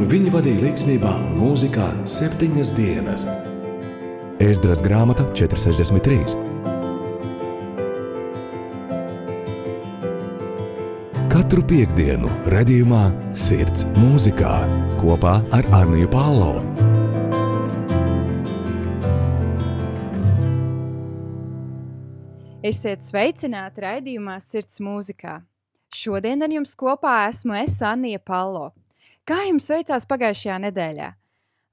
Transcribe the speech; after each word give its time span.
un 0.00 0.06
viņi 0.08 0.30
vadīja 0.32 0.62
līdzsvarā 0.64 1.10
un 1.26 1.34
mūzikā 1.36 1.86
septiņas 2.08 2.70
dienas. 2.72 3.26
Ēzdras 4.40 4.80
grāmata 4.80 5.26
463. 5.36 6.38
Katru 11.28 11.64
piekdienu, 11.68 12.30
redzējumā, 12.48 13.02
sirds 13.36 13.84
mūzikā 13.98 14.54
kopā 15.02 15.36
ar 15.52 15.68
Arniju 15.82 16.08
Pālau. 16.14 16.64
Esiet 22.64 23.04
sveicināti 23.04 23.84
raidījumā 23.84 24.40
Sirds 24.40 24.80
mūzikā. 24.84 25.40
Šodien 25.92 26.44
ar 26.44 26.52
jums 26.54 26.76
kopā 26.78 27.26
esmu 27.28 27.56
es 27.60 27.80
Anija 27.84 28.20
Palo. 28.22 28.70
Kā 29.30 29.44
jums 29.46 29.68
veicās 29.70 30.08
pagājušajā 30.10 30.56
nedēļā? 30.64 31.08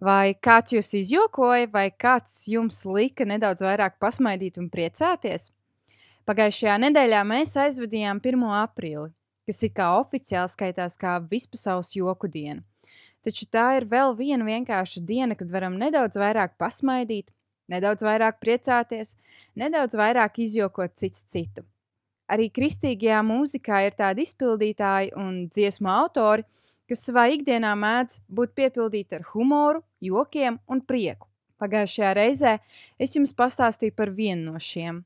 Vai 0.05 0.35
kāds 0.45 0.75
jūs 0.75 0.91
izjokoja, 0.99 1.65
vai 1.73 1.87
kāds 1.89 2.43
jums 2.51 2.83
lika 2.85 3.25
nedaudz 3.25 3.63
vairāk 3.65 3.95
pasmaidīt 3.97 4.59
un 4.61 4.67
priecāties? 4.69 5.47
Pagājušajā 6.29 6.75
nedēļā 6.83 7.23
mēs 7.25 7.55
aizvadījām 7.57 8.19
1. 8.21 8.43
aprīli, 8.59 9.07
kas 9.49 9.63
ir 9.65 9.71
kā 9.73 9.87
oficiāli 9.97 10.53
skaitās 10.53 10.99
kā 11.01 11.15
vispasaules 11.31 11.95
joku 11.97 12.29
diena. 12.29 12.61
Taču 13.25 13.47
tā 13.49 13.71
ir 13.79 13.87
vēl 13.89 14.13
viena 14.19 14.45
vienkārša 14.45 15.01
diena, 15.07 15.33
kad 15.39 15.49
varam 15.49 15.79
nedaudz 15.81 16.19
vairāk 16.21 16.53
pasmaidīt, 16.61 17.33
nedaudz 17.73 18.05
vairāk 18.05 18.37
priecāties, 18.37 19.15
nedaudz 19.57 19.97
vairāk 19.97 20.37
izjokot 20.45 20.93
cits 20.93 21.25
citu. 21.25 21.65
Arī 22.29 22.51
kristīgajā 22.53 23.23
mūzikā 23.25 23.81
ir 23.87 23.97
tādi 23.97 24.27
izpildītāji 24.29 25.15
un 25.17 25.47
dziesmu 25.49 25.89
autori, 25.89 26.45
kas 26.89 27.03
savā 27.07 27.27
ikdienā 27.35 27.73
mēdz 27.77 28.21
būt 28.27 28.53
piepildīti 28.57 29.19
ar 29.19 29.25
humoru, 29.33 29.83
jokiem 30.03 30.59
un 30.67 30.81
prieku. 30.81 31.27
Pagājušajā 31.57 32.11
reizē 32.13 32.57
es 33.01 33.15
jums 33.17 33.33
pastāstīju 33.37 33.95
par 33.97 34.11
vienu 34.13 34.53
no 34.53 34.61
šiem, 34.61 35.01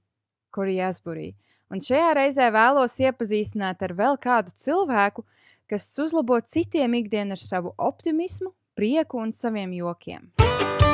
Kuri 0.52 0.78
Jasburī, 0.82 1.30
un 1.72 1.80
šajā 1.80 2.12
reizē 2.20 2.50
vēlos 2.52 3.00
iepazīstināt 3.00 3.84
ar 3.88 3.96
vēl 3.96 4.20
kādu 4.20 4.52
cilvēku, 4.60 5.24
kas 5.72 5.88
uzlabo 6.04 6.42
citiem 6.44 7.00
ikdienu 7.00 7.38
ar 7.38 7.42
savu 7.42 7.74
optimismu, 7.80 8.52
prieku 8.76 9.24
un 9.24 9.32
saviem 9.32 9.72
jokiem. 9.80 10.32
Low 10.42 10.91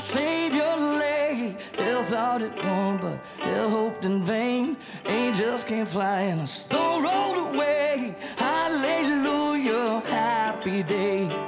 Savior 0.00 0.76
lay. 0.76 1.56
Hell 1.76 2.02
thought 2.02 2.40
it 2.40 2.56
won, 2.64 2.96
but 2.98 3.18
hell 3.38 3.68
hoped 3.68 4.04
in 4.06 4.24
vain. 4.24 4.76
Angels 5.06 5.62
came 5.62 5.84
flying, 5.84 6.40
a 6.40 6.46
stone 6.46 7.02
rolled 7.04 7.54
away. 7.54 8.16
Hallelujah, 8.36 10.00
happy 10.06 10.82
day. 10.82 11.39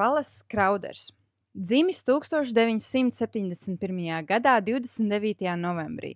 Palas 0.00 0.40
Krauders. 0.48 1.12
Dzimis 1.52 2.04
1971. 2.04 4.24
gadā, 4.24 4.54
29. 4.64 5.44
novembrī. 5.60 6.14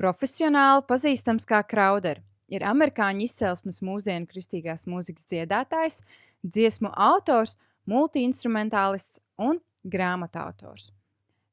Profesionāli 0.00 0.86
pazīstams 0.88 1.44
kā 1.44 1.60
Krauder, 1.68 2.22
ir 2.48 2.64
amerikāņu 2.64 3.28
izcelsmes 3.28 3.82
mūsdienu 3.84 4.24
kristīgās 4.32 4.88
mūzikas 4.88 5.28
dziedātājs, 5.28 6.00
dziesmu 6.40 6.88
autors, 6.96 7.58
multiinstrumentālists 7.84 9.20
un 9.36 9.60
grāmatu 9.84 10.40
autors. 10.46 10.88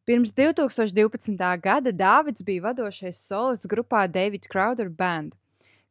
Pirms 0.07 0.31
2012. 0.31 1.35
gada 1.59 1.91
Dāvids 1.91 2.47
bija 2.47 2.71
vadošais 2.71 3.19
solists 3.19 3.67
grupā 3.67 4.07
David 4.07 4.47
Crowder 4.47 4.87
Band, 4.87 5.35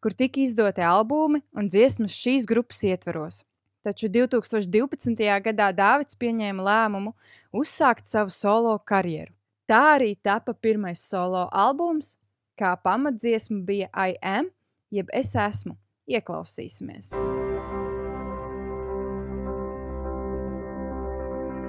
kur 0.01 0.17
tika 0.17 0.41
izdoti 0.41 0.81
albumi 0.81 1.45
un 1.53 1.69
dziesmas 1.69 2.17
šīs 2.17 2.49
grupas 2.49 2.81
ietvaros. 2.89 3.45
Taču 3.85 4.09
2012. 4.09 5.19
gadā 5.45 5.69
Dāvids 5.77 6.17
pieņēma 6.17 6.65
lēmumu 6.65 7.11
uzsākt 7.53 8.09
savu 8.09 8.33
solo 8.33 8.73
karjeru. 8.81 9.35
Tā 9.69 9.81
arī 9.99 10.15
tapa 10.17 10.55
pirmais 10.57 11.03
solo 11.05 11.43
albums, 11.53 12.15
kā 12.57 12.73
pamatdziesma 12.81 13.61
bija 13.69 13.91
I 13.93 14.17
Am, 14.25 14.49
jeb 14.89 15.13
Es 15.13 15.35
esmu. 15.37 15.77
Ieklausīsimies! 16.09 17.13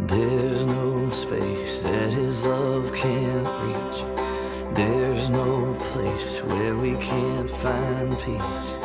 There's 0.07 0.65
no 0.65 1.09
space 1.09 1.81
that 1.81 2.13
his 2.13 2.45
love 2.45 2.93
can't 2.93 3.49
reach. 3.67 4.03
There's 4.75 5.29
no 5.29 5.75
place 5.91 6.39
where 6.43 6.75
we 6.75 6.95
can't 6.95 7.49
find 7.49 8.11
peace. 8.19 8.79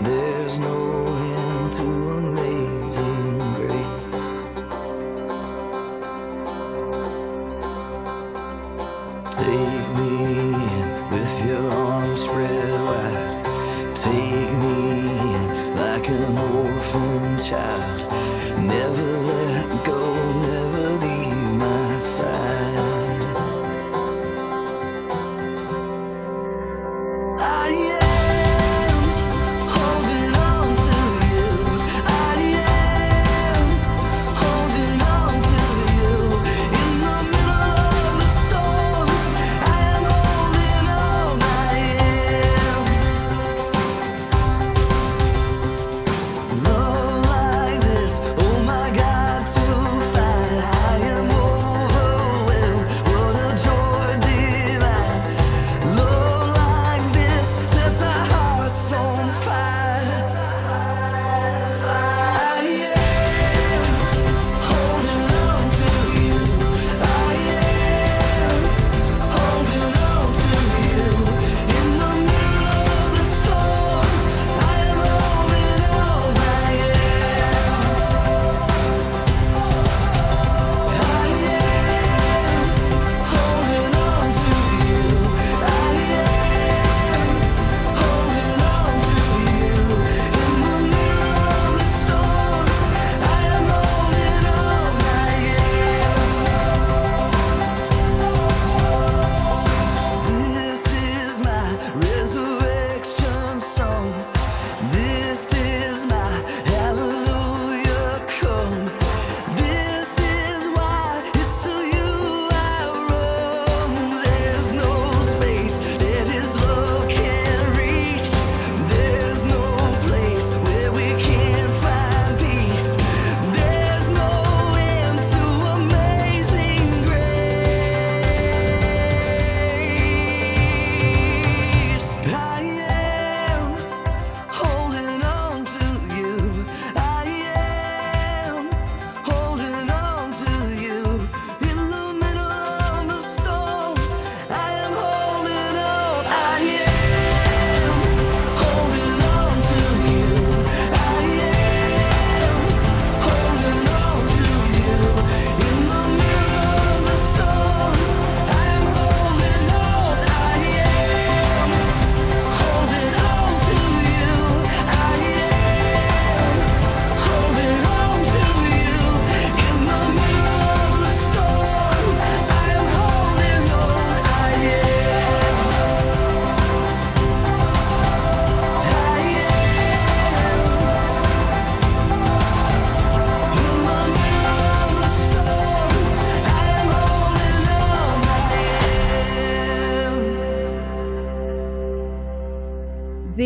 There's 0.00 0.58
no 0.58 1.06
end 1.06 1.47
to 1.70 1.82
amazing 1.82 3.38
grace. 3.56 4.24
Take 9.36 9.88
me 9.98 10.10
in 10.32 11.10
with 11.10 11.46
your 11.46 11.70
arms 11.70 12.22
spread 12.22 12.70
wide. 12.86 13.96
Take 13.96 14.52
me 14.62 14.76
in 15.34 15.76
like 15.76 16.08
an 16.08 16.38
orphan 16.38 17.38
child. 17.38 18.00
Never 18.64 19.27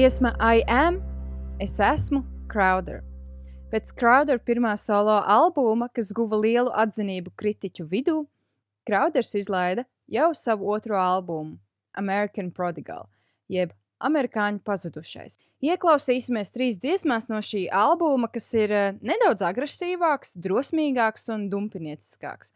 Dziesma 0.02 0.34
I 0.40 0.64
Am, 0.66 0.96
es 1.60 1.76
esmu 1.78 2.25
Crowder. 2.50 3.04
Pēc 3.70 3.93
Crowder 3.94 4.40
pirmā 4.43 4.72
solo 4.75 5.20
albuma, 5.31 5.87
kas 5.94 6.08
guva 6.10 6.40
lielu 6.43 6.72
atzinību 6.75 7.31
kritiķu 7.38 7.84
vidū, 7.87 8.16
Crowders 8.82 9.31
izlaida 9.38 9.84
jau 10.10 10.32
savu 10.34 10.72
otro 10.75 10.96
albumu, 10.99 11.54
American 11.94 12.49
Prodigal, 12.50 13.06
jeb 13.46 13.76
Amerikāņu 14.02 14.58
pazudušais. 14.66 15.38
Ieklausīsimies 15.62 16.50
trīs 16.50 16.81
dziesmās 16.82 17.31
no 17.31 17.38
šī 17.38 17.69
albuma, 17.70 18.26
kas 18.26 18.48
ir 18.58 18.75
eh, 18.75 18.96
nedaudz 19.06 19.46
agresīvāks, 19.46 20.34
drosmīgāks 20.34 21.31
un 21.31 21.44
dumpinieciskāks, 21.52 22.50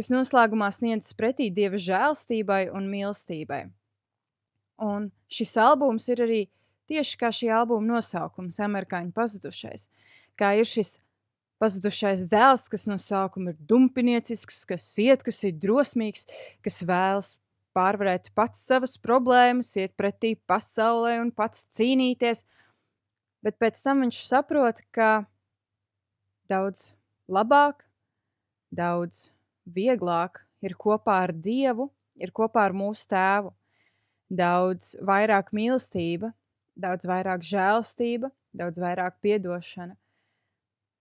kas 0.00 0.08
noslēgumā 0.08 0.70
sniedzas 0.72 1.12
pretī 1.12 1.50
dieva 1.52 1.76
žēlstībai 1.76 2.70
un 2.72 2.88
mīlestībai. 2.88 3.66
Un 4.80 5.10
šis 5.28 5.54
albums 5.60 6.08
ir 6.08 6.24
arī 6.24 6.40
Tieši 6.90 7.18
kā 7.20 7.30
šī 7.34 7.52
albuma 7.54 7.94
nosaukums, 7.94 8.58
amerikāņu 8.64 9.14
pazudušais, 9.14 9.86
kā 10.38 10.56
ir 10.58 10.66
šis 10.66 10.96
pazudušais 11.60 12.24
dēls, 12.32 12.66
kas 12.72 12.86
no 12.88 12.96
sākuma 12.98 13.52
ir 13.52 13.60
dumpiniecisks, 13.70 14.64
kas 14.66 14.86
iet, 14.98 15.22
kas 15.26 15.38
ir 15.46 15.58
drosmīgs, 15.60 16.26
kas 16.64 16.80
vēlas 16.88 17.34
pārvarēt 17.76 18.32
pats 18.34 18.64
savas 18.66 18.96
problēmas, 18.98 19.74
iet 19.78 19.94
pretī 19.98 20.34
pasaulē 20.50 21.18
un 21.22 21.30
pats 21.34 21.66
cīnīties. 21.76 22.42
Bet 23.44 23.60
pēc 23.60 23.78
tam 23.84 24.02
viņš 24.04 24.18
saprot, 24.26 24.82
ka 24.92 25.24
daudz 26.50 26.90
labāk, 27.30 27.86
daudz 28.74 29.30
vieglāk 29.64 30.42
ir 30.64 30.74
kopā 30.74 31.22
ar 31.28 31.32
Dievu, 31.32 31.88
ir 32.20 32.34
kopā 32.36 32.66
ar 32.68 32.76
mūsu 32.76 33.06
tēvu. 33.10 33.54
Daudz 34.30 34.92
vairāk 35.02 35.48
mīlestība, 35.56 36.30
daudz 36.80 37.08
vairāk 37.08 37.44
žēlstība, 37.46 38.30
daudz 38.56 38.80
vairāk 38.82 39.20
piedošana 39.24 39.96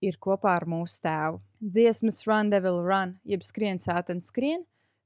ir 0.05 0.19
kopā 0.21 0.55
ar 0.59 0.67
mūsu 0.69 1.01
tēvu. 1.03 1.41
Dziesmas 1.59 2.23
Run, 2.27 2.51
Devil 2.53 2.81
Run, 2.85 3.17
jeb 3.27 3.43
skrien 3.43 3.81
sātens 3.83 4.31
skrien, 4.31 4.63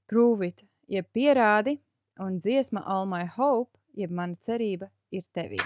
prove 0.09 0.51
it, 0.51 0.65
jeb 0.89 1.09
pierādi, 1.15 1.79
un 2.21 2.37
dziesma 2.41 2.85
All 2.85 3.09
My 3.09 3.25
Hope, 3.37 3.73
jeb 3.97 4.13
mana 4.13 4.37
cerība 4.41 4.91
ir 5.13 5.25
tevī. 5.33 5.61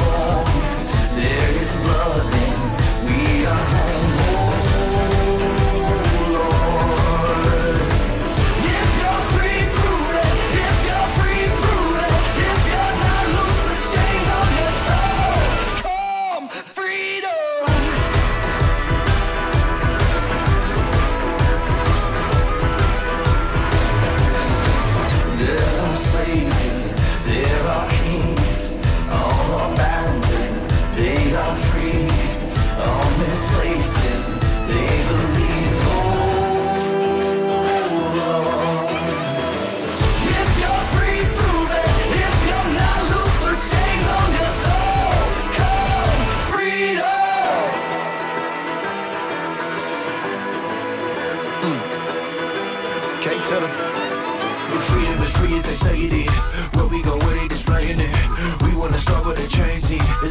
blood. 0.00 0.46
There 1.16 1.62
is 1.62 1.80
blood. 1.80 2.39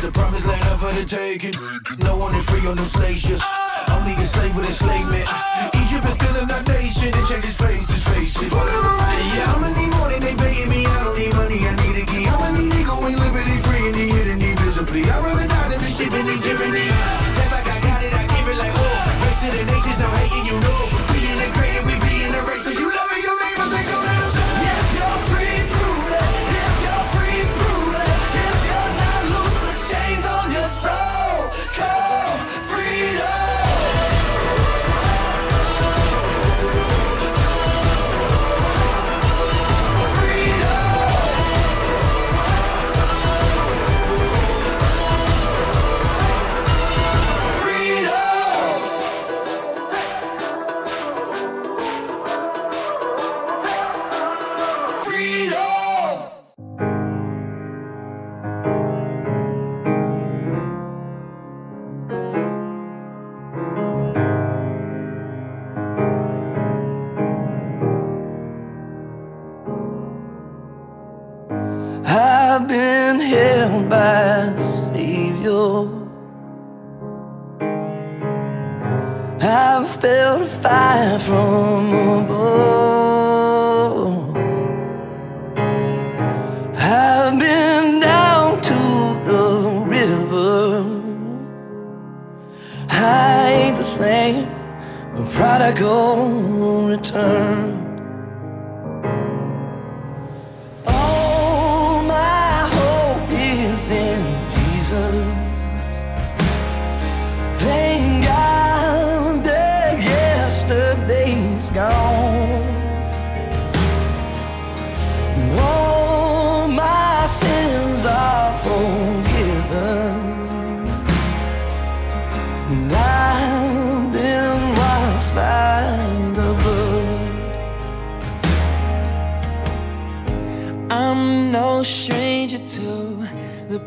The 0.10 0.18
promised 0.20 0.48
land 0.48 0.66
up 0.66 0.80
for 0.80 0.92
the 0.92 1.06
taking. 1.06 1.54
No 2.01 2.18
one 2.18 2.34
is 2.34 2.44
free 2.50 2.66
on 2.66 2.78
them 2.78 2.86
slave 2.89 3.16
ships. 3.16 3.46
Only 3.94 4.18
a 4.18 4.25
slave 4.25 4.56
with 4.56 4.66
enslavement. 4.66 5.30
Egypt 5.86 6.01
is 6.01 6.16
still 6.18 6.36
in 6.42 6.50
our 6.50 6.63
nation. 6.63 7.13
And 7.13 7.28
check 7.30 7.44
his 7.46 7.54
face, 7.54 7.86
his 7.86 8.01
face. 8.10 8.34
Yeah, 8.42 9.54
I'ma 9.54 9.70
need 9.70 9.94
more 9.94 10.10
than 10.10 10.22
they 10.25 10.34
paying 10.34 10.68
me. 10.68 10.88
I 10.88 11.04
don't 11.04 11.13
need 11.13 11.34
money, 11.36 11.62
I 11.62 11.75
need 11.86 12.01
a 12.01 12.06
key. 12.10 12.25
I'ma 12.25 12.58
need 12.58 12.74
ego 12.74 12.98
and 13.06 13.20
liberty 13.22 13.58
free 13.62 13.86
and 13.86 13.94
the 13.94 14.06
hidden 14.10 14.42
invisibly. 14.42 15.06
I'd 15.06 15.22
rather 15.22 15.46
die 15.46 15.70
than 15.70 15.80
be 15.80 15.86
steeping 15.94 16.25
in 16.25 16.42
tyranny. 16.42 16.89
Just 17.38 17.51
like 17.54 17.70
I 17.70 17.78
got 17.78 18.01
it, 18.01 18.10
I 18.12 18.25
give 18.34 18.48
it 18.50 18.58
like 18.58 18.74
oh. 18.74 19.22
Race 19.22 19.39
to 19.46 19.50
the 19.54 19.63
nations, 19.70 20.00
no 20.01 20.10
hating, 20.10 20.46
you 20.50 20.60
know. 20.60 20.79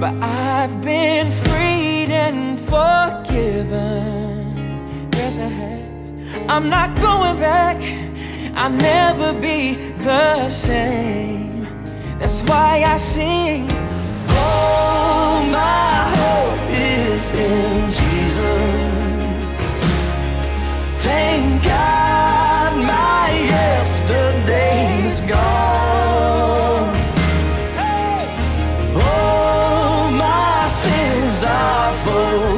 but 0.00 0.14
I've 0.22 0.80
been 0.80 1.30
freed 1.30 2.10
and 2.10 2.58
forgiven. 2.60 4.44
Yes, 5.12 5.38
I 5.38 5.48
have. 5.48 5.84
I'm 6.48 6.68
not 6.68 6.94
going 7.00 7.36
back. 7.38 7.82
I'll 8.54 8.70
never 8.70 9.32
be 9.32 9.74
the 10.04 10.48
same. 10.50 11.66
That's 12.20 12.42
why 12.42 12.84
I 12.86 12.96
sing. 12.96 13.68
All 14.28 15.42
my 15.46 16.12
hope 16.16 16.70
is 16.70 17.32
in 17.32 18.03
Jesus. 18.34 19.78
Thank 21.04 21.62
God 21.62 22.76
my 22.76 23.30
yesterday's 23.54 25.20
gone. 25.20 26.96
All 28.96 30.10
my 30.10 30.68
sins 30.68 31.44
are 31.44 31.92
forgiven. 32.04 32.53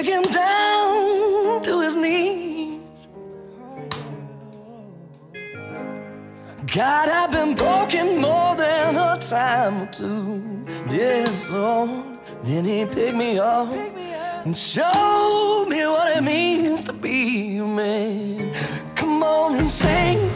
Break 0.00 0.14
him 0.14 0.22
down 0.32 1.60
to 1.60 1.80
his 1.82 1.94
knees. 1.94 2.80
God, 6.74 7.08
I've 7.10 7.30
been 7.30 7.54
broken 7.54 8.18
more 8.18 8.56
than 8.56 8.96
a 8.96 9.18
time 9.18 9.82
or 9.82 9.86
two. 9.92 10.64
Yes, 10.88 11.50
Lord. 11.50 12.18
Then 12.44 12.64
he 12.64 12.86
picked 12.86 13.14
me 13.14 13.38
up 13.38 13.70
and 14.46 14.56
showed 14.56 15.66
me 15.68 15.84
what 15.84 16.16
it 16.16 16.22
means 16.22 16.82
to 16.84 16.94
be 16.94 17.58
a 17.58 17.64
man. 17.66 18.54
Come 18.94 19.22
on 19.22 19.56
and 19.56 19.70
sing. 19.70 20.29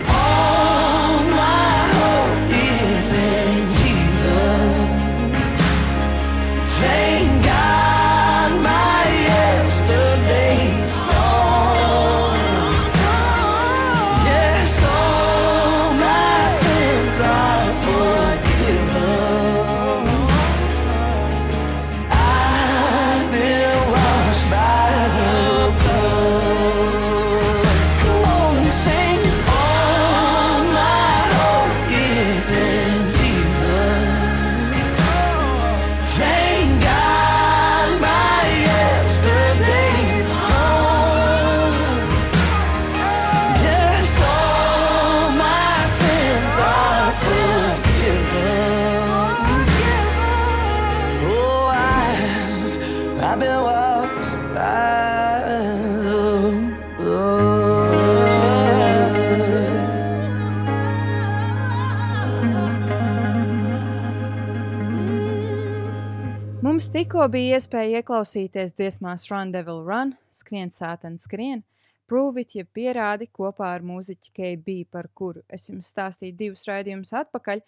Tikko 66.95 67.25
bija 67.27 67.59
iespēja 67.59 68.01
ieklausīties 68.01 68.75
dziesmās 68.79 69.25
Run, 69.27 69.51
Devil 69.55 69.81
Run, 69.83 70.13
Skrien, 70.31 70.71
Sātan, 70.71 71.17
Skrien, 71.19 71.65
Prove 72.07 72.43
it, 72.45 72.53
jeb 72.55 72.69
pierādi 72.77 73.27
kopā 73.33 73.71
ar 73.75 73.83
mūziķi 73.83 74.31
KB, 74.37 74.75
par 74.93 75.09
kuru 75.17 75.41
es 75.49 75.65
jums 75.71 75.89
stāstīju 75.91 76.37
divus 76.37 76.67
raidījumus 76.69 77.15
atpakaļ. 77.17 77.63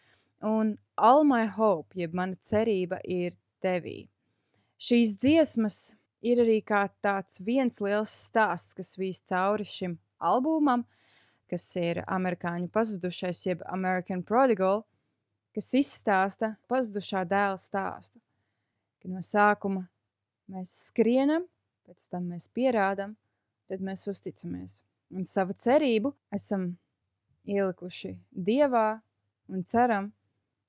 Un 0.47 0.75
All 0.95 1.25
My 1.25 1.47
Hope, 1.57 1.97
jeb 1.97 2.15
mana 2.15 2.37
cerība, 2.45 3.01
ir 3.03 3.35
tevī. 3.65 4.05
Šīs 4.77 5.17
dziesmas 5.19 5.79
ir 6.21 6.45
arī 6.45 6.61
kā 6.61 6.85
tāds 7.03 7.41
viens 7.41 7.81
liels 7.81 8.13
stāsts, 8.29 8.77
kas 8.77 8.93
vīs 9.01 9.23
cauri 9.27 9.65
šim 9.67 9.97
albumam, 10.21 10.85
kas 11.51 11.65
ir 11.81 12.03
amerikāņu 12.05 12.69
pazudušais, 12.77 13.43
jeb 13.49 13.65
American 13.73 14.23
Prodigal, 14.23 14.85
kas 15.57 15.73
izstāsta 15.81 16.55
pazudušā 16.69 17.25
dēla 17.25 17.59
stāstu. 17.59 18.21
Ka 19.07 19.13
no 19.15 19.21
sākuma 19.23 19.85
mēs 20.51 20.71
skrienam, 20.89 21.45
pēc 21.87 22.09
tam 22.11 22.25
mēs 22.33 22.49
pierādām, 22.51 23.13
tad 23.71 23.83
mēs 23.87 24.01
uzticamies. 24.11 24.81
Un 25.15 25.23
savu 25.23 25.55
cerību 25.55 26.11
esam 26.35 26.73
ielikuši 27.47 28.17
dievā 28.35 28.97
un 29.47 29.63
ceram, 29.63 30.09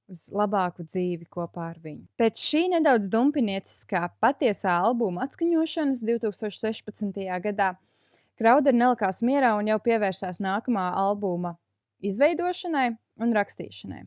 uz 0.05 0.27
labāku 0.29 0.85
dzīvi 0.85 1.25
kopā 1.33 1.71
ar 1.71 1.79
viņu. 1.81 2.05
Pēc 2.21 2.37
šī 2.45 2.67
nedaudz 2.75 3.09
dumpinieciskā 3.09 4.03
patiesā 4.21 4.75
albuma 4.85 5.25
atskaņošanas 5.25 6.05
2016. 6.05 7.17
gadā 7.47 7.71
Krauder 8.37 8.77
nelikās 8.77 9.23
mierā 9.25 9.55
un 9.57 9.73
jau 9.73 9.79
pievērsās 9.81 10.37
nākamā 10.45 10.91
albuma 11.01 11.55
izveidošanai 12.05 12.91
un 13.17 13.33
rakstīšanai. 13.33 14.05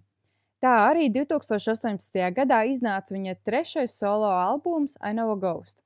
Tā 0.60 0.74
arī 0.90 1.06
2018. 1.08 2.18
gadā 2.36 2.58
iznāca 2.68 3.14
viņa 3.14 3.32
trešais 3.48 3.94
solo 3.96 4.28
albums 4.28 4.98
I 5.00 5.14
Know 5.14 5.32
a 5.32 5.36
Ghost, 5.40 5.78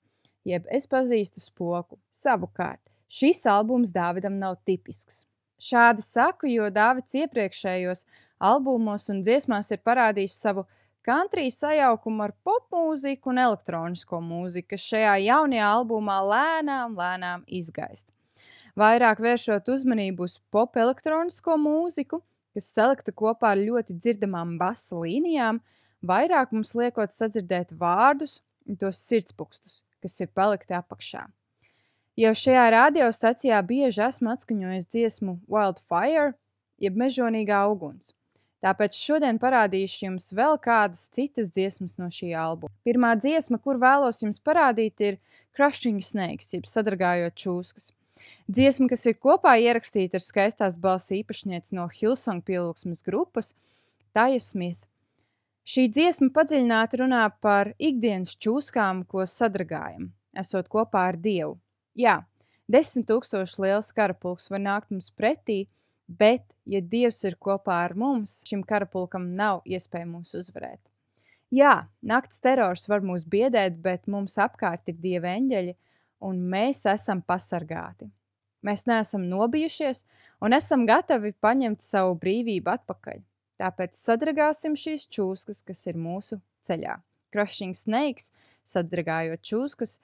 jeb 0.43 0.67
Es 0.67 0.89
pazīstu 0.91 1.39
spoku. 1.39 2.01
Savukārt, 2.11 2.83
šis 3.07 3.45
albums 3.47 3.95
Dāvidam 3.95 4.41
nav 4.41 4.57
tipisks. 4.67 5.29
Šādi 5.63 6.03
saku, 6.03 6.51
jo 6.51 6.67
Dāvids 6.75 7.15
iepriekšējos 7.15 8.03
albumos 8.43 9.07
un 9.15 9.23
dziesmās 9.23 9.71
ir 9.71 9.79
parādījis 9.87 10.41
savu 10.43 10.67
country 11.07 11.47
sajaukumu 11.55 12.27
ar 12.27 12.35
popmūziku 12.43 13.31
un 13.31 13.45
elektronisko 13.47 14.19
mūziku, 14.27 14.73
kas 14.75 14.91
šajā 14.91 15.15
jaunajā 15.29 15.71
albumā 15.71 16.19
lēnām, 16.35 16.99
lēnām 16.99 17.47
izgaist. 17.47 18.09
Vairāk 18.75 19.23
vēršot 19.23 19.71
uzmanību 19.71 20.27
uz 20.27 20.41
pop 20.51 20.75
elektronisko 20.83 21.55
mūziku, 21.63 22.25
kas 22.55 22.71
salikta 22.71 23.13
kopā 23.13 23.53
ar 23.55 23.61
ļoti 23.61 23.97
dzirdamām 23.99 24.57
basa 24.61 24.97
līnijām, 24.99 25.61
vairāk 26.05 26.53
mums 26.55 26.75
liekot 26.79 27.15
sadzirdēt 27.15 27.75
vārdus 27.81 28.41
un 28.69 28.79
tos 28.81 29.01
sirdspūkstus, 29.09 29.83
kas 30.03 30.21
ir 30.23 30.31
palikti 30.35 30.77
apakšā. 30.77 31.27
Jau 32.15 32.31
šajā 32.39 32.65
radiostacijā 32.71 33.59
bieži 33.67 34.05
esmu 34.07 34.31
atskaņojis 34.37 34.87
dziesmu 34.87 35.41
Wildfire, 35.51 36.37
jeb 36.79 36.99
mežonīgā 37.01 37.65
uguns. 37.73 38.13
Tāpēc 38.65 38.97
šodien 38.97 39.37
parādīšu 39.43 40.07
jums 40.07 40.31
vēl 40.33 40.57
kādas 40.63 41.09
citas 41.13 41.51
dziesmas 41.53 41.99
no 42.01 42.07
šī 42.09 42.31
albuma. 42.39 42.73
Pirmā 42.87 43.13
dziesma, 43.19 43.59
kur 43.61 43.77
vēlos 43.83 44.23
jums 44.23 44.39
parādīt, 44.41 45.03
ir 45.05 45.19
Crushing 45.57 46.01
Snakes, 46.01 46.55
jeb 46.55 46.71
sadragājot 46.71 47.37
čūskas. 47.37 47.91
Dziesma, 48.45 48.89
kas 48.93 49.07
ir 49.09 49.17
kopā 49.17 49.55
ierakstīta 49.63 50.19
ar 50.19 50.25
skaistās 50.25 50.77
balss 50.81 51.13
īpašnieci 51.17 51.75
no 51.79 51.87
Hilsong 51.89 52.45
pielūgsmes 52.45 53.03
grupas, 53.07 53.55
Taja 54.15 54.41
Smith. 54.41 54.85
Šī 55.65 55.87
dziesma 55.89 56.29
padziļināti 56.35 57.01
runā 57.01 57.25
par 57.43 57.73
ikdienas 57.81 58.37
čūskām, 58.37 59.03
ko 59.09 59.25
sadragājam, 59.25 60.11
esot 60.37 60.69
kopā 60.69 61.07
ar 61.09 61.17
Dievu. 61.17 61.57
Jā, 61.97 62.19
desmit 62.69 63.09
tūkstoši 63.09 63.63
liels 63.65 63.89
karapulks 63.97 64.51
var 64.53 64.61
nākt 64.61 64.93
mums 64.93 65.09
pretī, 65.11 65.65
bet, 66.07 66.45
ja 66.69 66.83
Dievs 66.85 67.23
ir 67.25 67.39
kopā 67.41 67.81
ar 67.87 67.97
mums, 67.97 68.43
šim 68.45 68.63
karapulkam 68.69 69.31
nav 69.33 69.65
iespēja 69.65 70.11
mūs 70.11 70.37
uzvarēt. 70.37 70.83
Jā, 71.55 71.87
nakts 72.03 72.45
terors 72.45 72.85
var 72.91 73.05
mūs 73.05 73.25
biedēt, 73.31 73.81
bet 73.81 74.09
mums 74.11 74.37
apkārt 74.43 74.91
ir 74.91 75.01
dieva 75.01 75.33
eņģeļi, 75.39 75.75
un 76.25 76.41
mēs 76.51 76.85
esam 76.91 77.23
pasargāti. 77.23 78.09
Mēs 78.65 78.87
neesam 78.89 79.27
nobijušies 79.29 80.05
un 80.45 80.57
esam 80.57 80.87
gatavi 80.89 81.35
paņemt 81.45 81.85
savu 81.85 82.17
brīvību 82.21 82.73
atpakaļ. 82.73 83.21
Tāpēc 83.61 83.99
sadragāsim 83.99 84.75
šīs 84.79 85.07
čūskas, 85.13 85.61
kas 85.67 85.85
ir 85.91 86.01
mūsu 86.01 86.41
ceļā. 86.67 86.97
Crushing 87.35 87.77
snakes, 87.77 88.31
sadragājot 88.65 89.45
čūskas, 89.45 89.99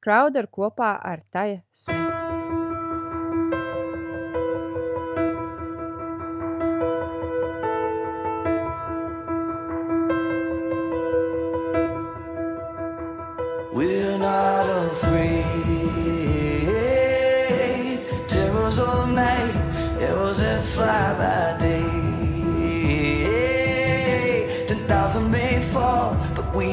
Crowder 0.00 0.48
kopā 0.48 0.94
ar 1.04 1.20
Taja 1.28 1.60
Smith. 1.76 2.19
Fly 20.80 21.12
by 21.20 21.58
day. 21.60 21.84
Ten 24.66 24.80
thousand 24.88 25.30
may 25.30 25.60
fall, 25.72 26.16
but 26.34 26.46
we, 26.56 26.68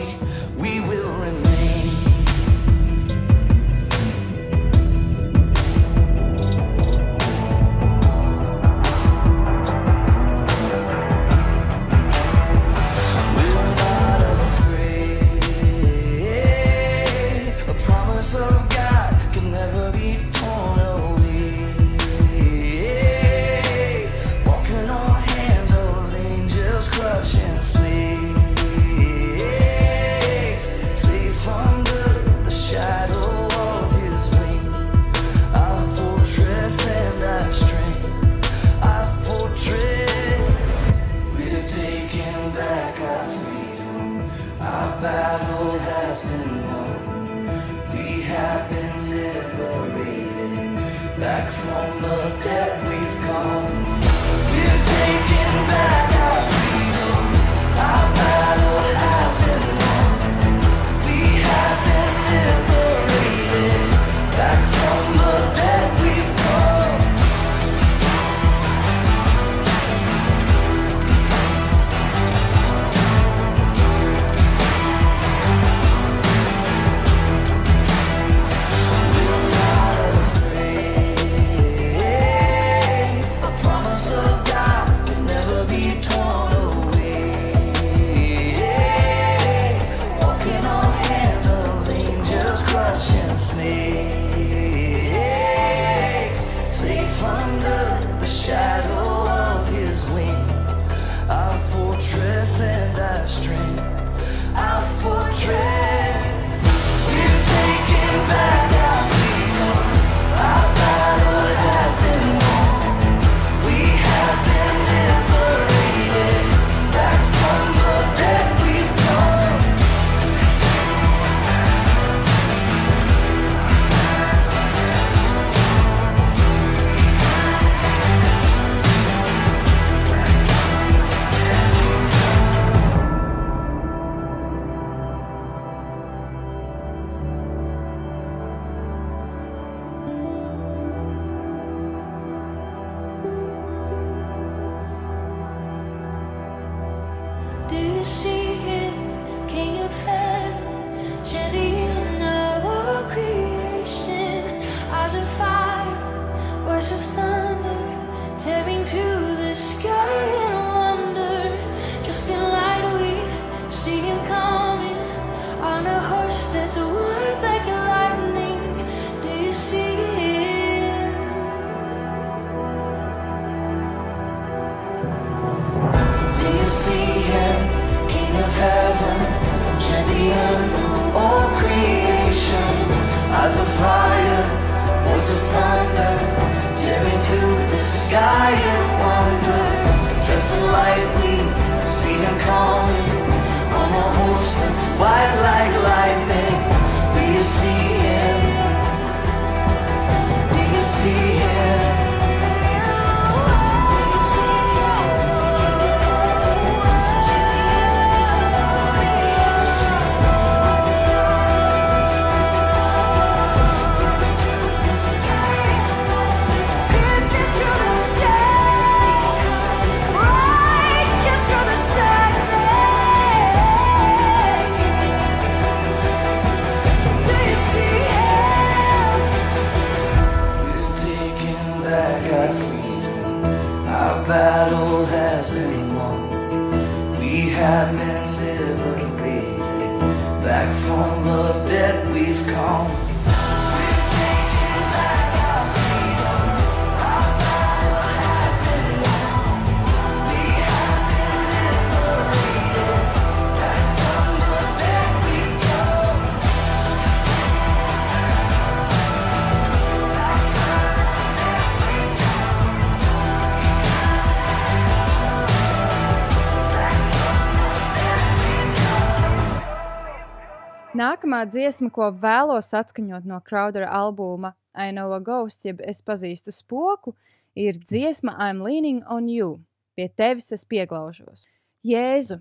Nākamā 271.18 271.48
dziesma, 271.50 271.90
ko 271.90 272.12
vēlos 272.14 272.68
atskaņot 272.78 273.24
no 273.26 273.40
Crowdera 273.42 273.88
albuma 273.90 274.52
I 274.78 274.92
Know 274.92 275.16
a 275.16 275.18
Ghost, 275.18 275.64
jeb 275.66 275.80
Es 275.82 275.98
pazīstu 276.06 276.54
spoku, 276.54 277.16
ir 277.58 277.80
dziesma 277.82 278.36
I'm 278.38 278.62
Leaning 278.62 279.00
on 279.10 279.26
You. 279.26 279.56
Pie 279.98 280.12
tevis 280.14 280.52
es 280.54 280.62
pieglaužos. 280.62 281.48
Jēzu, 281.82 282.38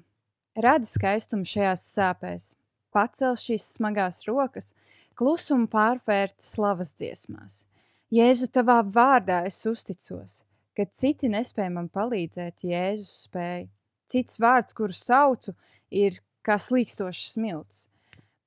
radi 0.60 0.90
skaistumu 0.90 1.48
šajās 1.48 1.86
sāpēs, 1.94 2.50
pacel 2.92 3.40
šīs 3.40 3.64
smagās 3.78 4.20
rokas, 4.28 4.74
klusumu 5.16 5.72
pārvērt 5.72 6.36
slavas 6.44 6.92
dziesmās. 7.00 7.64
Jēzu, 8.12 8.52
tavā 8.52 8.82
vārdā 8.84 9.46
es 9.48 9.64
uzticos, 9.64 10.42
kad 10.76 10.92
citi 10.92 11.32
nespēja 11.32 11.72
man 11.80 11.88
palīdzēt, 11.88 12.68
Jēzus 12.68 13.24
spēja. 13.24 13.70
Cits 14.04 14.36
vārds, 14.36 14.76
kuru 14.76 14.92
saucu, 14.92 15.56
ir 15.88 16.20
kā 16.44 16.60
slīkstošs 16.60 17.32
smilts. 17.38 17.86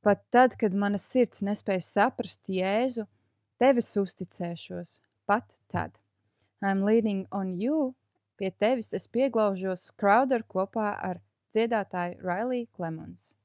Pat 0.01 0.21
tad, 0.31 0.55
kad 0.55 0.71
mana 0.71 0.97
sirds 0.97 1.41
nespēja 1.43 1.83
saprast 1.83 2.47
Jēzu, 2.47 3.03
tevis 3.59 3.89
uzticēšos, 3.99 4.99
pat 5.27 5.57
tad. 5.67 5.97
I'm 6.63 6.83
leaning 6.87 7.25
on 7.31 7.57
you, 7.59 7.95
pie 8.39 8.51
tevis 8.51 8.93
es 8.95 9.09
pieglaužos 9.11 9.89
Crowder 9.99 10.45
kopā 10.47 10.93
ar 11.03 11.19
dziedātāju 11.51 12.23
Riley 12.23 12.69
Clemons. 12.71 13.35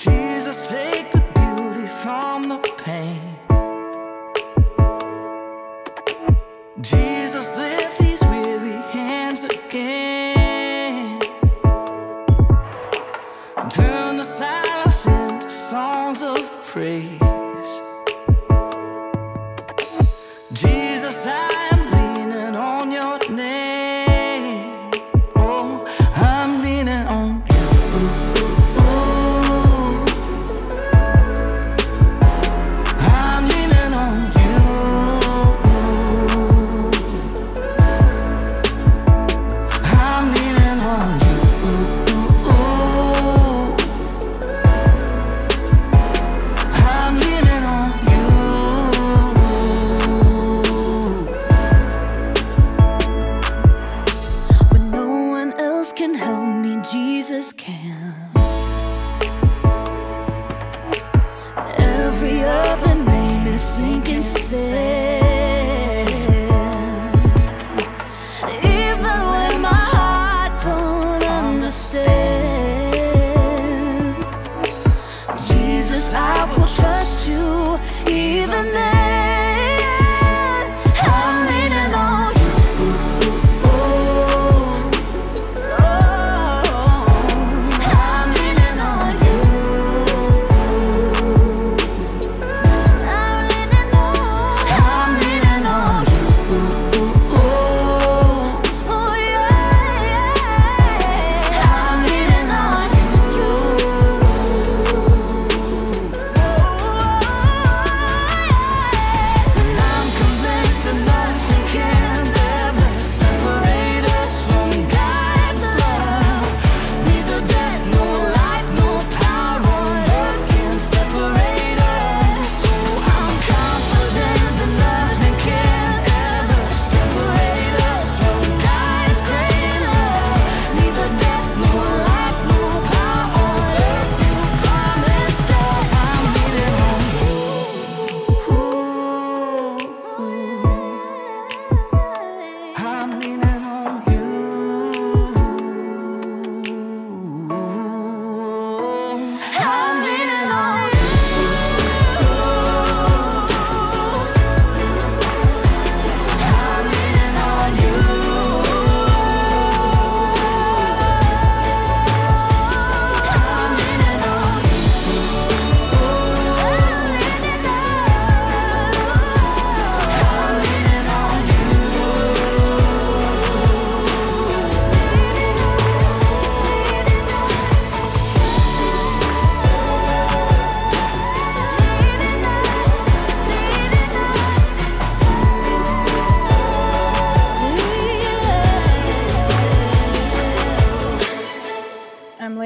Jesus, 0.00 0.62
take 0.66 1.12
the 1.12 1.20
beauty 1.34 1.86
from 1.86 2.48
the 2.48 2.58
pain. 2.78 3.39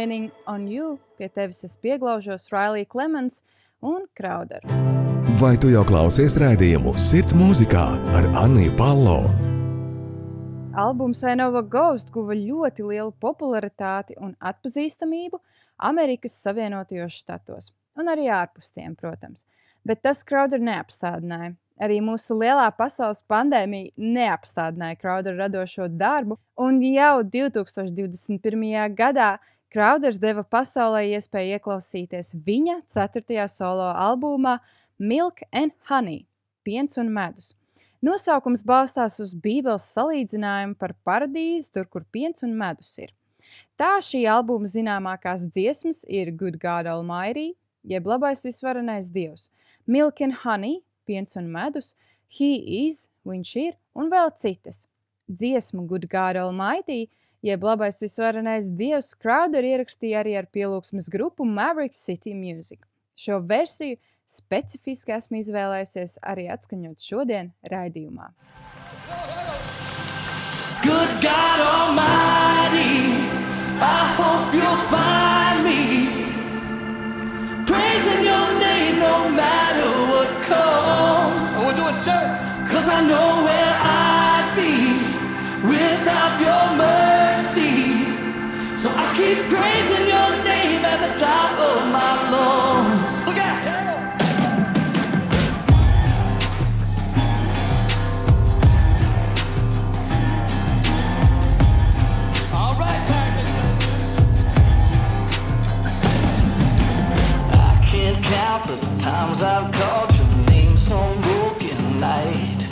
Leaning 0.05 0.31
on 0.47 0.67
you, 0.69 0.99
pie 1.17 1.29
tevis 1.29 1.65
es 1.65 1.77
pieglaužos 1.81 2.51
Riley 2.53 2.85
Clemons 2.85 3.41
un 3.81 4.05
Crowder. 4.17 4.61
Vai 5.41 5.57
tu 5.57 5.71
jau 5.73 5.85
klausies 5.89 6.37
rādījumu 6.41 6.93
Sirds 7.01 7.33
mūzikā 7.37 7.85
ar 8.13 8.29
Anniju 8.43 8.75
Palo? 8.77 9.23
Albums 10.77 11.23
I 11.25 11.33
Know 11.39 11.57
a 11.57 11.63
Ghost 11.63 12.13
guva 12.13 12.37
ļoti 12.37 12.85
lielu 12.85 13.15
popularitāti 13.23 14.19
un 14.21 14.35
atpazīstamību 14.45 15.41
Amerikas 15.89 16.37
Savienotajos 16.43 17.17
štatos, 17.23 17.73
un 17.97 18.11
arī 18.13 18.29
ārpus 18.29 18.75
tiem, 18.75 18.93
protams. 18.99 19.47
Bet 19.85 20.03
tas 20.05 20.21
Crowder 20.27 20.61
neapstādināja. 20.61 21.55
Arī 21.81 21.97
mūsu 22.05 22.37
lielā 22.39 22.69
pasaules 22.77 23.25
pandēmija 23.27 23.97
neapstādināja 23.97 25.01
Crowder 25.01 25.41
radošo 25.41 25.89
darbu, 25.91 26.37
un 26.61 26.79
jau 26.85 27.25
2021. 27.25 28.95
gadā 28.95 29.33
Crowders 29.75 30.21
deva 30.23 30.45
pasaulē 30.47 31.01
iespēju 31.17 31.57
ieklausīties 31.57 32.29
viņa 32.47 32.77
4. 32.87 33.47
solo 33.51 33.89
albumā 33.91 34.61
Milk 35.03 35.43
and 35.51 35.73
Honey- 35.89 36.29
Piens 36.65 36.95
un 37.03 37.11
medus. 37.11 37.57
Nosaukums 38.01 38.63
balstās 38.63 39.19
uz 39.19 39.33
Bībeles 39.35 39.89
salīdzinājumu 39.97 40.79
par 40.79 40.95
paradīzi, 41.05 41.73
tur, 41.73 41.87
kur 41.87 42.05
piens 42.13 42.45
un 42.45 42.55
medus 42.57 42.93
ir. 42.99 43.11
Tā 43.77 43.99
šī 43.99 44.23
albuma 44.31 44.71
zināmākās 44.71 45.49
dziesmas 45.51 46.05
ir 46.07 46.31
Good 46.31 46.61
God 46.61 46.87
Almighty, 46.87 47.57
jeb 47.83 48.05
labais 48.07 48.45
visvarenais 48.47 49.11
dievs, 49.11 49.51
Milk 49.89 50.21
and 50.21 50.35
Honey, 50.45 50.85
piens 51.05 51.35
un 51.35 51.51
medus, 51.51 51.95
He 52.29 52.87
is, 52.87 53.09
viņš 53.27 53.57
ir, 53.57 53.75
un 53.97 54.09
vēl 54.09 54.31
citas. 54.39 54.87
Dziesmu 55.29 55.89
Good 55.89 56.09
God 56.09 56.37
Almighty, 56.37 57.11
jeb 57.45 57.65
labais 57.65 58.01
visvarenais 58.01 58.71
dievs, 58.73 59.13
Crowder 59.21 59.67
ierakstīja 59.69 60.23
arī 60.23 60.35
ar 60.41 60.49
pielūgsmes 60.49 61.11
grupu 61.13 61.45
Maverick 61.45 61.97
City 61.97 62.33
Music. 62.35 62.81
Šo 63.15 63.39
versiju 63.45 64.01
specifiski 64.27 65.13
esmu 65.15 65.43
izvēlējusies 65.43 66.17
arī 66.25 66.49
atskaņot 66.55 67.05
šodien 67.05 67.53
raidījumā. 67.71 68.31
Good 70.85 71.13
God 71.25 71.61
Almighty, 71.65 72.97
I 73.81 74.01
hope 74.17 74.57
you'll 74.57 74.85
find 74.93 75.65
me 75.65 76.09
praising 77.65 78.25
your 78.25 78.49
name 78.61 78.99
no 78.99 79.29
matter 79.31 79.89
what 80.13 80.29
comes. 80.49 81.49
And 81.57 81.67
we're 81.67 81.77
doing 81.77 81.97
church. 82.05 82.71
Cause 82.73 82.89
I 82.89 83.01
know 83.07 83.45
where 83.45 83.75
I'd 83.81 84.14
praising 89.49 90.07
your 90.15 90.31
name 90.45 90.85
at 90.85 90.99
the 91.05 91.13
top 91.19 91.59
of 91.59 91.93
my 91.93 92.31
lungs. 92.31 93.25
Count 108.23 108.67
the 108.67 108.77
times 108.99 109.43
I've 109.43 109.71
called 109.73 110.17
your 110.17 110.47
name 110.47 110.77
some 110.77 111.21
broken 111.21 112.01
night. 112.01 112.65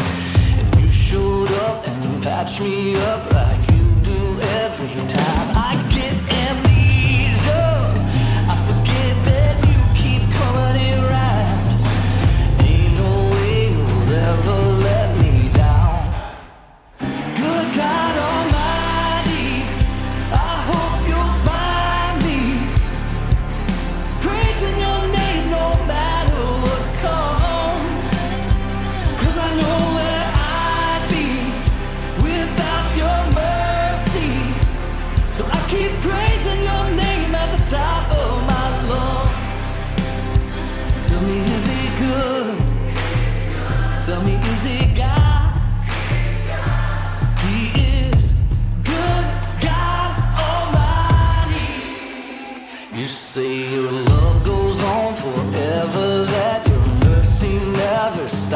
And 0.58 0.80
you 0.80 0.88
showed 0.88 1.50
up 1.50 1.86
and 1.86 2.22
patched 2.22 2.60
me 2.60 2.96
up 2.96 3.31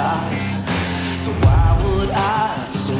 So 0.07 1.33
why 1.42 1.83
would 1.83 2.11
I? 2.11 2.64
So 2.64 2.95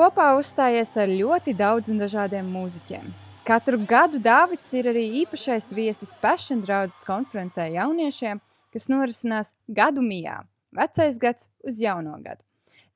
kopā 0.00 0.30
uzstājies 0.38 0.94
ar 0.96 1.10
ļoti 1.12 1.52
daudziem 1.58 1.98
dažādiem 2.00 2.46
mūziķiem. 2.48 3.08
Katru 3.44 3.80
gadu 3.84 4.20
Dārvids 4.22 4.70
ir 4.78 4.86
arī 4.88 5.02
īpašais 5.24 5.66
viesis 5.76 6.14
Passion 6.22 6.62
draudzes 6.64 7.04
konferencē 7.04 7.66
jauniešiem, 7.74 8.40
kas 8.72 8.88
norisinās 8.88 9.52
gadu 9.68 10.00
mijā, 10.00 10.38
vecais 10.72 11.18
gads 11.20 11.50
uz 11.66 11.82
jauno 11.84 12.16
gadu. 12.24 12.40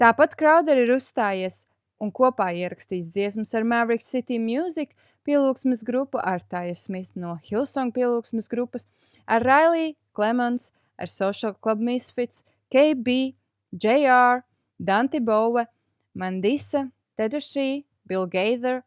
Tāpat 0.00 0.32
Crowder 0.40 0.80
ir 0.80 0.94
uzstājies 0.94 1.66
un 2.00 2.14
kopā 2.14 2.48
ierakstījis 2.57 3.12
dziesmas 3.12 3.52
ar 3.52 3.68
Maverick 3.68 4.07
City 4.07 4.40
Music 4.40 4.96
pielūgsmes 5.28 5.84
grupu, 5.84 6.22
ar 6.24 6.40
Tāja 6.40 6.72
Smith 6.78 7.12
no 7.20 7.36
Hillsong 7.44 7.92
pielūgsmes 7.92 8.48
grupas, 8.48 8.88
ar 9.28 9.44
Riley 9.44 9.92
Clemens, 10.16 10.70
ar 10.96 11.12
Social 11.12 11.52
Club 11.61 11.84
Misfits, 11.84 12.46
KB, 12.72 13.34
JR, 13.76 14.40
Dante 14.80 15.20
Bowe, 15.20 15.68
Mandisa, 16.14 16.88
Tedešī, 17.18 17.84
Bill 18.06 18.26
Gaither, 18.30 18.82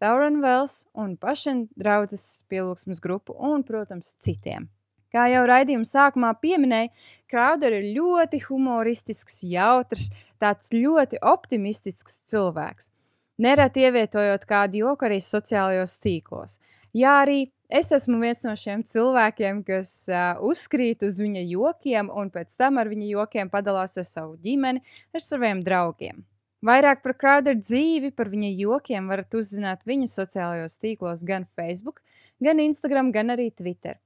Tauren 0.00 0.40
Vels 0.40 0.86
un 0.96 1.16
pašiem 1.20 1.66
draudzes 1.76 2.44
pielūgsmas 2.48 3.02
grupu 3.04 3.34
un, 3.36 3.64
protams, 3.66 4.14
citiem. 4.16 4.70
Kā 5.10 5.26
jau 5.26 5.42
raidījuma 5.50 5.84
sākumā 5.84 6.30
pieminēja, 6.38 6.92
Krauder 7.30 7.74
ir 7.80 7.88
ļoti 7.96 8.40
humoristisks, 8.46 9.42
jautrs, 9.42 10.08
tāds 10.40 10.70
ļoti 10.72 11.18
optimistisks 11.20 12.22
cilvēks. 12.30 12.92
Nereti 13.40 13.84
ievietojot 13.88 14.44
kādu 14.46 14.84
joku 14.84 15.08
arī 15.08 15.18
sociālajos 15.24 15.98
tīklos. 16.04 16.58
Jā, 16.94 17.20
arī 17.24 17.50
es 17.68 17.90
esmu 17.94 18.20
viens 18.22 18.42
no 18.46 18.54
šiem 18.58 18.82
cilvēkiem, 18.86 19.62
kas 19.66 19.92
uh, 20.10 20.40
uzkrīt 20.46 21.04
uz 21.06 21.20
viņa 21.22 21.44
jokiem, 21.48 22.10
un 22.10 22.30
pēc 22.30 22.54
tam 22.60 22.78
ar 22.82 22.90
viņa 22.90 23.12
jokiem 23.14 23.50
padalās 23.50 23.96
ar 23.98 24.06
savu 24.06 24.36
ģimeni, 24.42 24.82
ar 25.14 25.24
saviem 25.24 25.64
draugiem. 25.66 26.22
Vairāk 26.60 27.00
par 27.00 27.14
Crowder 27.16 27.56
dzīvi, 27.56 28.10
par 28.12 28.28
viņa 28.28 28.50
jokiem 28.60 29.08
varat 29.08 29.32
uzzināt 29.34 29.86
viņa 29.88 30.10
sociālajos 30.12 30.76
tīklos, 30.82 31.24
gan 31.24 31.46
Facebook, 31.56 32.02
gan 32.40 32.60
Instagram, 32.60 33.08
gan 33.14 33.32
arī 33.32 33.48
Twitter. 33.56 33.96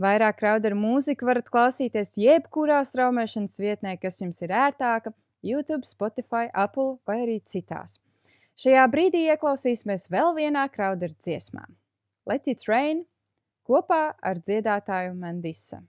Vairāk 0.00 0.40
Crowder 0.42 0.74
mūziku 0.76 1.24
varat 1.30 1.48
klausīties 1.48 2.16
jebkurā 2.20 2.82
straumēšanas 2.84 3.56
vietnē, 3.62 3.96
kas 4.02 4.20
jums 4.20 4.42
ir 4.44 4.52
ērtāka, 4.52 5.14
YouTube, 5.44 5.88
Spotify, 5.88 6.50
Apple 6.52 6.98
vai 7.06 7.22
arī 7.22 7.38
citās. 7.40 8.00
Šajā 8.60 8.84
brīdī 8.90 9.24
ieklausīsimies 9.32 10.10
vēl 10.12 10.34
vienā 10.36 10.68
Crowder 10.74 11.14
dziesmā- 11.16 11.64
Let 12.28 12.48
It 12.48 12.68
Rain 12.68 13.04
kopā 13.64 14.12
ar 14.20 14.38
dziedātāju 14.44 15.16
Mandisa. 15.16 15.82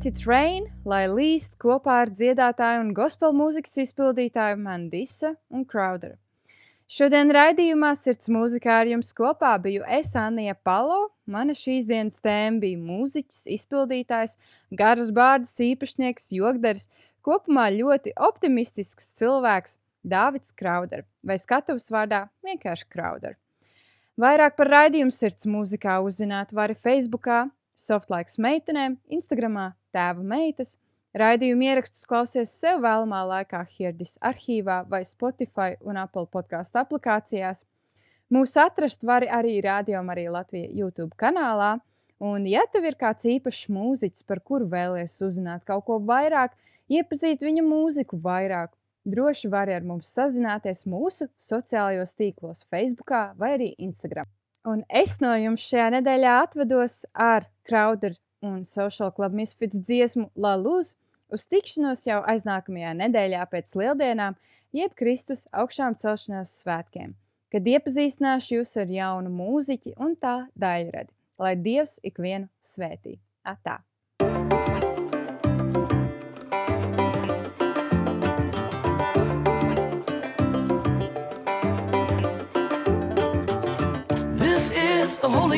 Dirty 0.00 0.16
Train, 0.16 0.62
lai 0.88 1.02
līst 1.12 1.58
kopā 1.60 1.98
ar 2.06 2.08
dziedātāju 2.08 2.86
un 2.86 2.92
gospel 2.96 3.34
mūzikas 3.36 3.74
izpildītāju 3.82 4.56
Mandisa 4.56 5.34
un 5.52 5.66
Crowderu. 5.68 6.14
Šodien 6.88 7.28
raidījumā 7.36 7.90
Sirds 7.98 8.30
mūzikā 8.32 8.78
ar 8.80 8.88
jums 8.88 9.12
kopā 9.12 9.50
biju 9.60 9.84
es, 9.98 10.14
Anija 10.16 10.56
Palo. 10.56 11.10
Mana 11.28 11.52
šīs 11.52 11.84
dienas 11.90 12.16
tēma 12.24 12.62
bija 12.64 12.80
mūziķis, 12.80 13.42
izpildītājs, 13.58 14.38
garas 14.72 15.12
bārdas 15.12 15.52
īpašnieks, 15.68 16.32
jogdars, 16.32 16.88
kopumā 17.20 17.68
ļoti 17.76 18.16
optimistisks 18.16 19.12
cilvēks 19.20 19.76
Dāvids 20.00 20.56
Crowder 20.56 21.04
vai 21.20 21.36
skatuves 21.36 21.92
vārdā 21.92 22.30
vienkārši 22.48 22.88
Crowder. 22.88 23.36
Vairāk 24.16 24.56
par 24.56 24.72
raidījumu 24.80 25.12
Sirds 25.12 25.44
mūzikā 25.44 26.00
uzzināt 26.00 26.56
vari 26.56 26.72
Facebookā, 26.88 27.50
Softlaiks 27.80 28.36
meitenēm, 28.42 28.98
Instagramā 29.08 29.70
tēva 29.94 30.24
meitas. 30.26 30.76
Raidījumu 31.16 31.66
ierakstus 31.66 32.06
klausies 32.06 32.52
sev 32.54 32.82
vēlamā 32.84 33.24
laikā 33.26 33.64
Hirdis 33.72 34.14
arhīvā 34.22 34.84
vai 34.90 35.00
Spotify 35.08 35.74
un 35.82 35.98
Apple 35.98 36.28
podkāstu 36.30 36.78
aplikācijās. 36.82 37.64
Mūsu 38.30 38.60
atrast 38.62 39.02
var 39.02 39.26
arī 39.26 39.56
Rādio 39.64 40.02
Marija 40.06 40.36
Latvija 40.36 40.68
YouTube 40.70 41.16
kanālā. 41.18 41.78
Un, 42.20 42.44
ja 42.46 42.62
tev 42.70 42.84
ir 42.86 42.98
kāds 43.00 43.26
īpašs 43.26 43.70
mūziķis, 43.72 44.26
par 44.28 44.42
kuru 44.44 44.68
vēlies 44.70 45.16
uzzināt 45.24 45.64
kaut 45.66 45.86
ko 45.88 45.96
vairāk, 46.04 46.52
iepazīt 46.92 47.42
viņa 47.42 47.64
mūziku 47.64 48.20
vairāk, 48.22 48.74
droši 49.08 49.50
vari 49.50 49.74
ar 49.74 49.86
mums 49.88 50.12
sazināties 50.14 50.84
mūsu 50.86 51.30
sociālajos 51.40 52.14
tīklos, 52.20 52.66
Facebook 52.70 53.16
vai 53.40 53.56
arī 53.56 53.72
Instagram. 53.78 54.28
Un 54.68 54.82
es 54.92 55.16
no 55.22 55.32
jums 55.40 55.62
šajā 55.64 55.86
nedēļā 55.96 56.34
atvados 56.42 57.04
ar 57.14 57.46
Crowder 57.64 58.12
un 58.44 58.60
Social 58.68 59.12
Club 59.16 59.32
Misfits 59.36 59.80
dziesmu 59.80 60.28
Lalūz 60.36 60.96
uz 61.32 61.46
tikšanos 61.48 62.04
jau 62.04 62.20
aiznākamajā 62.28 62.92
nedēļā 63.00 63.46
pēc 63.52 63.72
Lieldienām, 63.80 64.36
jeb 64.76 64.92
Kristus 64.98 65.46
augšām 65.52 65.96
celšanās 66.00 66.52
svētkiem, 66.60 67.14
kad 67.52 67.72
iepazīstināšu 67.72 68.58
jūs 68.58 68.76
ar 68.82 68.92
jaunu 68.92 69.32
mūziķi 69.32 69.96
un 69.96 70.16
tā 70.20 70.36
daļradi, 70.60 71.14
lai 71.40 71.54
Dievs 71.56 71.96
ikvienu 72.04 72.50
svētī. 72.60 73.16
Atā! 73.40 73.80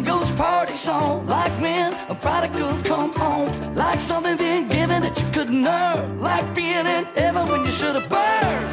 Ghost 0.05 0.37
party 0.37 0.77
song, 0.77 1.27
like 1.27 1.53
when 1.61 1.95
a 2.09 2.15
prodigal 2.15 2.77
come 2.83 3.13
home, 3.15 3.75
like 3.75 4.01
something 4.01 4.37
being 4.37 4.67
given 4.69 5.03
that 5.03 5.17
you 5.21 5.27
couldn't 5.33 5.67
earn, 5.67 6.21
like 6.21 6.55
being 6.55 6.87
in 6.87 7.05
heaven 7.15 7.47
when 7.49 7.65
you 7.65 7.71
should 7.71 7.95
have 7.95 8.09
burned. 8.09 8.73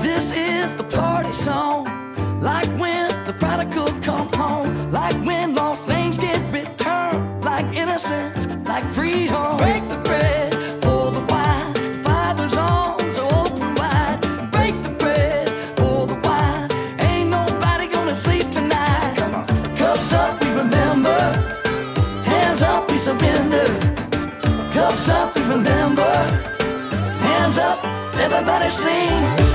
This 0.00 0.32
is 0.32 0.74
a 0.74 0.84
party 0.84 1.32
song, 1.32 1.84
like 2.40 2.68
when 2.78 3.08
the 3.24 3.32
prodigal 3.32 3.88
come 4.02 4.28
home, 4.34 4.79
but 28.42 28.70
I. 28.70 29.49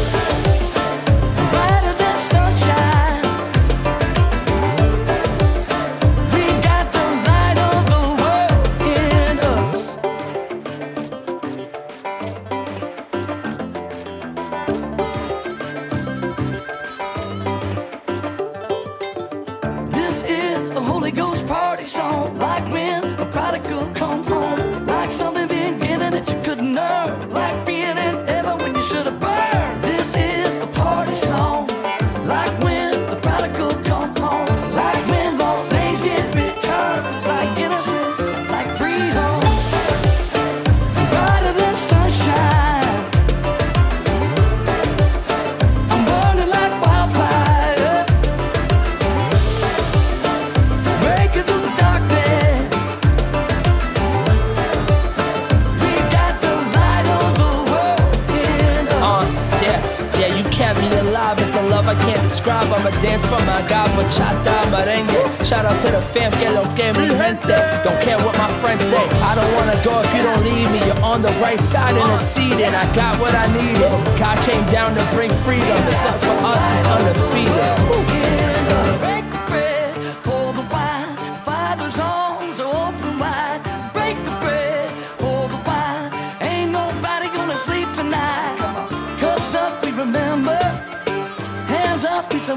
love 62.43 62.55
I 62.55 62.65
can't 62.65 62.65
describe. 62.65 62.67
I'ma 62.73 62.89
dance 63.01 63.25
for 63.25 63.39
my 63.45 63.61
God, 63.67 63.89
bachata, 63.95 64.55
merengue. 64.71 65.45
Shout 65.45 65.65
out 65.65 65.79
to 65.81 65.91
the 65.91 66.01
fam, 66.01 66.31
que 66.33 66.49
lo 66.49 66.63
que 66.75 66.91
mi 66.93 67.09
gente. 67.09 67.55
Don't 67.83 68.01
care 68.01 68.17
what 68.17 68.37
my 68.37 68.49
friends 68.61 68.83
say. 68.83 69.03
I 69.23 69.35
don't 69.35 69.53
wanna 69.55 69.77
go 69.83 70.01
if 70.01 70.13
you 70.15 70.23
don't 70.23 70.43
leave 70.43 70.71
me. 70.71 70.79
You're 70.85 71.03
on 71.03 71.21
the 71.21 71.31
right 71.41 71.59
side 71.59 71.95
in 71.95 72.07
the 72.07 72.17
seat, 72.17 72.59
and 72.61 72.75
I 72.75 72.85
got 72.95 73.19
what 73.19 73.35
I 73.35 73.47
needed. 73.53 73.91
God 74.19 74.37
came 74.45 74.65
down 74.67 74.95
to 74.95 75.03
bring 75.15 75.31
freedom. 75.45 75.77
It's 75.87 76.01
not 76.01 76.19
for 76.19 76.37
us 76.43 76.63
is 76.79 76.87
undefeated. 76.87 78.14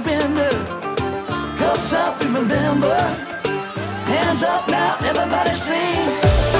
Surrender. 0.02 0.50
Cups 1.58 1.92
up, 1.92 2.20
we 2.20 2.26
remember. 2.26 2.96
Hands 4.06 4.42
up 4.42 4.68
now, 4.68 4.96
everybody 5.00 5.50
sing. 5.50 6.57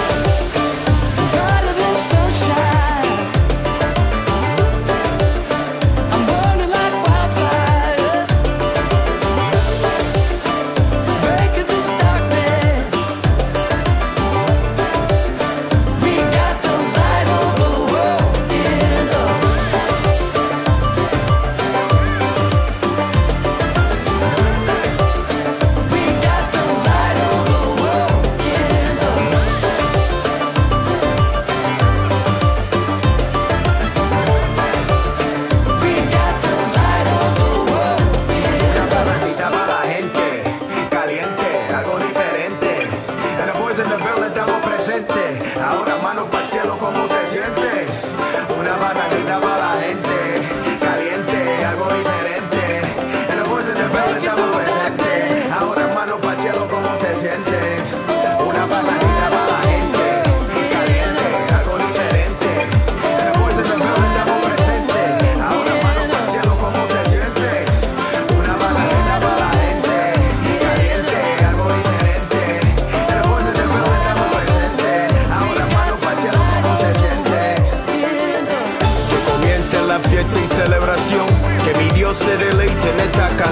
en 43.79 43.93
el 43.93 43.99
veo, 43.99 44.25
estamos 44.25 44.61
presentes. 44.67 45.57
Ahora 45.57 45.99
manos 46.03 46.27
para 46.29 46.43
el 46.43 46.51
cielo 46.51 46.77
como 46.79 47.07
se 47.07 47.18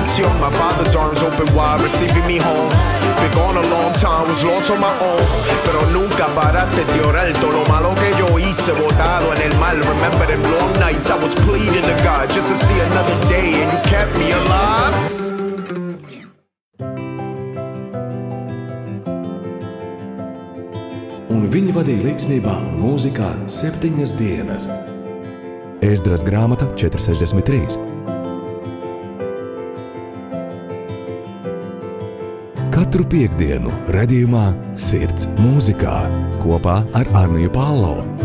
en 0.06 0.22
esta 0.22 0.22
canción. 0.22 0.40
My 0.40 0.50
father's 0.56 0.94
arms 0.94 1.22
open 1.22 1.54
wide, 1.54 1.80
receiving 1.82 2.26
me 2.26 2.38
home. 2.38 2.70
Been 3.20 3.32
gone 3.32 3.56
a 3.56 3.66
long 3.68 3.92
time, 3.94 4.28
was 4.28 4.44
lost 4.44 4.70
on 4.70 4.80
my 4.80 4.92
own. 5.00 5.22
Pero 5.64 5.80
nunca 5.92 6.26
paraste 6.34 6.84
de 6.84 7.00
orar. 7.02 7.32
Todo 7.34 7.52
lo 7.52 7.64
malo 7.66 7.94
que 7.94 8.10
yo 8.18 8.38
hice, 8.38 8.72
botado 8.72 9.32
en 9.34 9.42
el 9.42 9.58
mal. 9.58 9.76
Remember 9.76 10.26
them 10.26 10.42
long 10.42 10.72
nights 10.80 11.10
I 11.10 11.16
was 11.16 11.34
pleading 11.34 11.82
to 11.82 11.96
God 12.04 12.28
just 12.28 12.48
to 12.48 12.56
see 12.66 12.80
another 12.80 13.16
day, 13.28 13.62
and 13.62 13.72
you 13.72 13.80
kept 13.90 14.16
me 14.18 14.32
alive. 14.32 14.94
un 21.36 21.50
viņi 21.52 21.72
vadīja 21.74 22.04
līdzsvarā 22.06 22.54
un 22.70 22.78
mūzikā 22.80 23.28
septiņas 23.46 24.14
dienas. 24.16 24.70
Ēzdras 25.84 26.24
grāmata 26.24 26.70
463. 26.74 27.95
Katru 32.76 33.06
piekdienu, 33.08 33.70
redzējumā, 33.94 34.50
sirds 34.76 35.30
mūzikā 35.38 35.94
kopā 36.42 36.82
ar 36.92 37.08
Arniju 37.22 37.48
Pālau. 37.54 38.15